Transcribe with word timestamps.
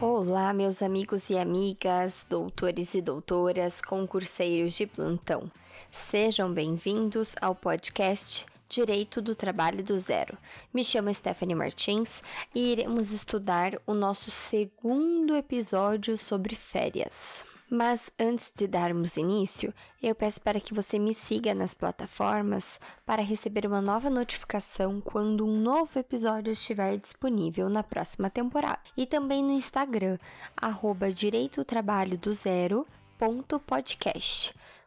Olá, 0.00 0.52
meus 0.52 0.80
amigos 0.80 1.28
e 1.28 1.36
amigas, 1.36 2.24
doutores 2.30 2.94
e 2.94 3.00
doutoras, 3.00 3.80
concurseiros 3.80 4.74
de 4.74 4.86
plantão. 4.86 5.50
Sejam 5.90 6.52
bem-vindos 6.52 7.34
ao 7.40 7.52
podcast 7.52 8.46
Direito 8.68 9.20
do 9.20 9.34
Trabalho 9.34 9.82
do 9.82 9.98
Zero. 9.98 10.38
Me 10.72 10.84
chamo 10.84 11.12
Stephanie 11.12 11.56
Martins 11.56 12.22
e 12.54 12.70
iremos 12.70 13.10
estudar 13.10 13.76
o 13.84 13.92
nosso 13.92 14.30
segundo 14.30 15.34
episódio 15.34 16.16
sobre 16.16 16.54
férias. 16.54 17.47
Mas 17.70 18.10
antes 18.18 18.50
de 18.54 18.66
darmos 18.66 19.18
início, 19.18 19.74
eu 20.02 20.14
peço 20.14 20.40
para 20.40 20.58
que 20.58 20.72
você 20.72 20.98
me 20.98 21.12
siga 21.12 21.54
nas 21.54 21.74
plataformas 21.74 22.80
para 23.04 23.20
receber 23.20 23.66
uma 23.66 23.82
nova 23.82 24.08
notificação 24.08 25.02
quando 25.02 25.46
um 25.46 25.60
novo 25.60 25.98
episódio 25.98 26.52
estiver 26.52 26.96
disponível 26.96 27.68
na 27.68 27.82
próxima 27.82 28.30
temporada. 28.30 28.80
E 28.96 29.04
também 29.04 29.44
no 29.44 29.52
Instagram, 29.52 30.16
arroba 30.56 31.12
Direito 31.12 31.62
Trabalho 31.62 32.16
do. 32.16 32.32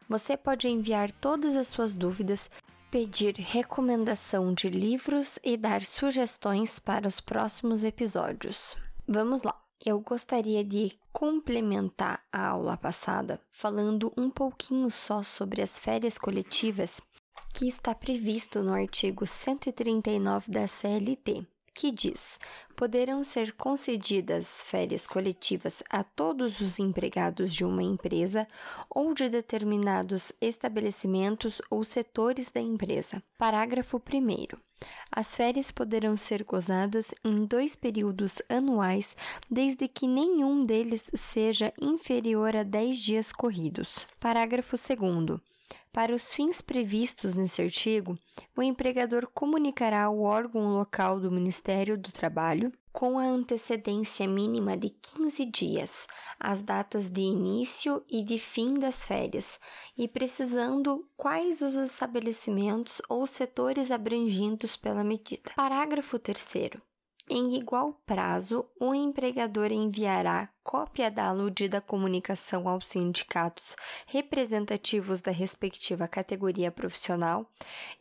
Você 0.09 0.35
pode 0.35 0.67
enviar 0.67 1.11
todas 1.11 1.55
as 1.55 1.67
suas 1.67 1.93
dúvidas, 1.93 2.49
pedir 2.89 3.35
recomendação 3.35 4.53
de 4.53 4.69
livros 4.69 5.37
e 5.43 5.55
dar 5.55 5.83
sugestões 5.83 6.79
para 6.79 7.07
os 7.07 7.19
próximos 7.19 7.83
episódios. 7.83 8.75
Vamos 9.07 9.43
lá! 9.43 9.60
Eu 9.83 9.99
gostaria 9.99 10.63
de 10.63 10.93
complementar 11.11 12.23
a 12.31 12.47
aula 12.47 12.77
passada 12.77 13.41
falando 13.49 14.13
um 14.15 14.29
pouquinho 14.29 14.89
só 14.91 15.23
sobre 15.23 15.61
as 15.61 15.79
férias 15.79 16.17
coletivas 16.17 17.01
que 17.53 17.67
está 17.67 17.93
previsto 17.95 18.61
no 18.61 18.73
artigo 18.73 19.25
139 19.25 20.51
da 20.51 20.67
CLT 20.67 21.45
que 21.73 21.91
diz: 21.91 22.39
poderão 22.75 23.23
ser 23.23 23.53
concedidas 23.53 24.63
férias 24.63 25.07
coletivas 25.07 25.81
a 25.89 26.03
todos 26.03 26.59
os 26.59 26.79
empregados 26.79 27.53
de 27.53 27.65
uma 27.65 27.83
empresa 27.83 28.47
ou 28.89 29.13
de 29.13 29.29
determinados 29.29 30.31
estabelecimentos 30.41 31.61
ou 31.69 31.83
setores 31.83 32.51
da 32.51 32.61
empresa. 32.61 33.23
Parágrafo 33.37 33.97
1. 33.97 34.70
As 35.11 35.35
férias 35.35 35.71
poderão 35.71 36.15
ser 36.15 36.43
gozadas 36.43 37.13
em 37.23 37.45
dois 37.45 37.75
períodos 37.75 38.41
anuais, 38.49 39.15
desde 39.49 39.87
que 39.87 40.07
nenhum 40.07 40.61
deles 40.61 41.03
seja 41.13 41.73
inferior 41.81 42.55
a 42.55 42.63
10 42.63 42.97
dias 42.97 43.31
corridos. 43.31 43.95
Parágrafo 44.19 44.77
2. 44.77 45.39
Para 45.91 46.15
os 46.15 46.33
fins 46.33 46.61
previstos 46.61 47.33
nesse 47.33 47.61
artigo, 47.61 48.17
o 48.55 48.63
empregador 48.63 49.27
comunicará 49.33 50.03
ao 50.03 50.21
órgão 50.21 50.69
local 50.69 51.19
do 51.19 51.29
Ministério 51.29 51.97
do 51.97 52.11
Trabalho, 52.11 52.71
com 52.91 53.17
a 53.17 53.23
antecedência 53.23 54.27
mínima 54.27 54.75
de 54.75 54.89
15 54.89 55.45
dias, 55.45 56.07
as 56.39 56.61
datas 56.61 57.09
de 57.09 57.21
início 57.21 58.03
e 58.09 58.23
de 58.23 58.37
fim 58.37 58.73
das 58.73 59.05
férias, 59.05 59.59
e 59.97 60.07
precisando 60.07 61.07
quais 61.15 61.61
os 61.61 61.75
estabelecimentos 61.75 63.01
ou 63.07 63.25
setores 63.25 63.91
abrangidos 63.91 64.75
pela 64.75 65.03
medida. 65.03 65.51
Parágrafo 65.55 66.19
3. 66.19 66.81
Em 67.33 67.55
igual 67.55 67.93
prazo, 68.05 68.65
o 68.77 68.93
empregador 68.93 69.71
enviará 69.71 70.49
cópia 70.61 71.09
da 71.09 71.27
aludida 71.27 71.79
comunicação 71.79 72.67
aos 72.67 72.89
sindicatos 72.89 73.77
representativos 74.05 75.21
da 75.21 75.31
respectiva 75.31 76.09
categoria 76.09 76.69
profissional 76.69 77.49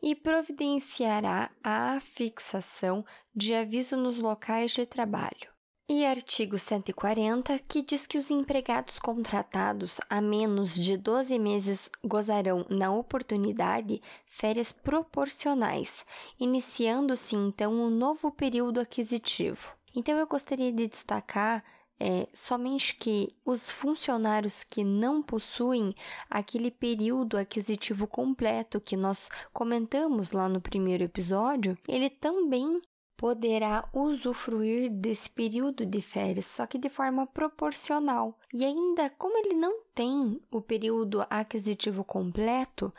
e 0.03 0.17
providenciará 0.17 1.49
a 1.63 2.01
fixação 2.01 3.05
de 3.33 3.55
aviso 3.55 3.97
nos 3.97 4.19
locais 4.19 4.73
de 4.73 4.85
trabalho. 4.85 5.50
E 5.93 6.07
artigo 6.07 6.57
140, 6.57 7.59
que 7.69 7.83
diz 7.83 8.07
que 8.07 8.17
os 8.17 8.31
empregados 8.31 8.97
contratados 8.97 10.01
há 10.09 10.21
menos 10.21 10.77
de 10.77 10.97
12 10.97 11.37
meses 11.37 11.91
gozarão, 12.05 12.65
na 12.71 12.95
oportunidade, 12.95 14.01
férias 14.25 14.71
proporcionais, 14.71 16.07
iniciando-se 16.39 17.35
então 17.35 17.73
um 17.73 17.91
novo 17.91 18.31
período 18.31 18.79
aquisitivo. 18.79 19.75
Então 19.93 20.17
eu 20.17 20.29
gostaria 20.29 20.71
de 20.73 20.87
destacar 20.87 21.65
é, 21.99 22.29
somente 22.33 22.95
que 22.95 23.35
os 23.45 23.69
funcionários 23.69 24.63
que 24.63 24.85
não 24.85 25.21
possuem 25.21 25.93
aquele 26.31 26.71
período 26.71 27.37
aquisitivo 27.37 28.07
completo 28.07 28.81
que 28.81 28.97
nós 28.97 29.29
comentamos 29.53 30.31
lá 30.31 30.49
no 30.49 30.61
primeiro 30.61 31.03
episódio, 31.03 31.77
ele 31.89 32.09
também 32.09 32.81
poderá 33.21 33.87
usufruir 33.93 34.89
desse 34.89 35.29
período 35.29 35.85
de 35.85 36.01
férias, 36.01 36.47
só 36.47 36.67
que 36.67 36.79
de 36.79 36.89
forma 36.89 37.27
proporcional. 37.27 38.35
E 38.51 38.65
ainda, 38.65 39.11
como 39.11 39.37
ele 39.37 39.53
não 39.53 39.83
tem 39.95 40.41
o 40.51 40.63
período 40.63 41.23
aquisitivo 41.29 42.03
completo, 42.03 42.91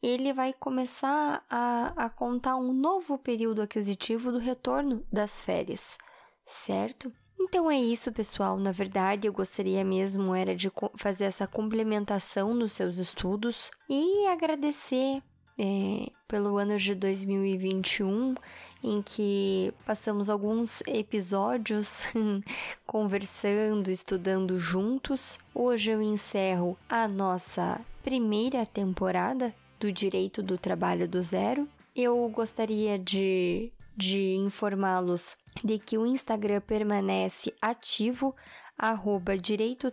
ele 0.00 0.32
vai 0.32 0.52
começar 0.52 1.44
a, 1.50 1.92
a 1.96 2.08
contar 2.08 2.54
um 2.54 2.72
novo 2.72 3.18
período 3.18 3.60
aquisitivo 3.60 4.30
do 4.30 4.38
retorno 4.38 5.04
das 5.12 5.42
férias, 5.42 5.98
certo? 6.46 7.12
Então 7.36 7.68
é 7.68 7.76
isso, 7.76 8.12
pessoal. 8.12 8.56
Na 8.58 8.70
verdade, 8.70 9.26
eu 9.26 9.32
gostaria 9.32 9.84
mesmo 9.84 10.32
era 10.32 10.54
de 10.54 10.70
fazer 10.94 11.24
essa 11.24 11.44
complementação 11.44 12.54
nos 12.54 12.72
seus 12.72 12.98
estudos 12.98 13.72
e 13.90 14.28
agradecer 14.28 15.20
é, 15.58 16.10
pelo 16.28 16.58
ano 16.58 16.76
de 16.76 16.94
2021, 16.94 18.34
em 18.82 19.02
que 19.02 19.72
passamos 19.84 20.28
alguns 20.28 20.82
episódios 20.86 22.04
conversando, 22.86 23.90
estudando 23.90 24.58
juntos. 24.58 25.38
Hoje 25.54 25.90
eu 25.90 26.02
encerro 26.02 26.76
a 26.88 27.08
nossa 27.08 27.80
primeira 28.02 28.66
temporada 28.66 29.54
do 29.80 29.90
Direito 29.90 30.42
do 30.42 30.58
Trabalho 30.58 31.08
do 31.08 31.22
Zero. 31.22 31.68
Eu 31.94 32.28
gostaria 32.28 32.98
de, 32.98 33.72
de 33.96 34.34
informá-los 34.34 35.36
de 35.64 35.78
que 35.78 35.96
o 35.96 36.06
Instagram 36.06 36.60
permanece 36.60 37.54
ativo, 37.60 38.36
arroba 38.76 39.36
direito 39.38 39.90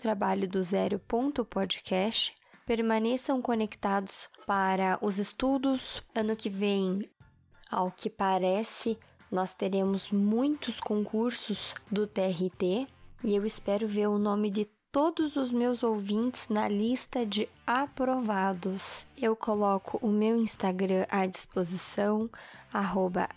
permaneçam 2.74 3.40
conectados 3.40 4.28
para 4.48 4.98
os 5.00 5.20
estudos. 5.20 6.02
Ano 6.16 6.36
que 6.36 6.50
vem, 6.50 7.08
ao 7.70 7.92
que 7.92 8.10
parece, 8.10 8.98
nós 9.32 9.54
teremos 9.54 10.10
muitos 10.10 10.80
concursos 10.80 11.76
do 11.92 12.08
TRT 12.08 12.88
e 13.24 13.36
eu 13.36 13.46
espero 13.46 13.88
ver 13.88 14.08
o 14.08 14.18
nome 14.18 14.50
de 14.50 14.66
todos 14.92 15.36
os 15.36 15.52
meus 15.52 15.84
ouvintes 15.84 16.50
na 16.50 16.68
lista 16.68 17.24
de 17.24 17.48
aprovados. 17.66 19.06
Eu 19.16 19.36
coloco 19.36 20.00
o 20.02 20.08
meu 20.08 20.36
Instagram 20.36 21.06
à 21.12 21.28
disposição, 21.28 22.28
arroba 22.74 23.30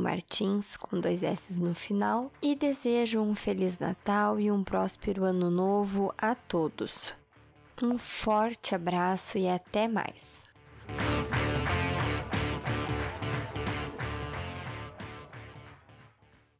Martins, 0.00 0.76
com 0.76 0.98
dois 1.00 1.22
S 1.22 1.52
no 1.52 1.72
final, 1.72 2.32
e 2.42 2.56
desejo 2.56 3.20
um 3.20 3.32
Feliz 3.32 3.78
Natal 3.78 4.40
e 4.40 4.50
um 4.50 4.64
próspero 4.64 5.22
Ano 5.22 5.52
Novo 5.52 6.12
a 6.18 6.34
todos. 6.34 7.14
Um 7.82 7.98
forte 7.98 8.74
abraço 8.74 9.36
e 9.36 9.46
até 9.46 9.86
mais! 9.86 10.22